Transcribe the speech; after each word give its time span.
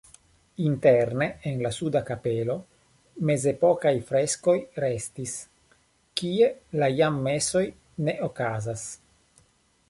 Interne 0.67 1.25
en 1.49 1.59
la 1.65 1.71
suda 1.79 1.99
kapelo 2.07 2.55
mezepokaj 3.31 3.91
freskoj 4.07 4.57
restis, 4.85 5.35
kie 6.23 6.51
jam 6.97 7.21
mesoj 7.29 7.65
ne 8.09 8.19
okazas. 8.31 8.89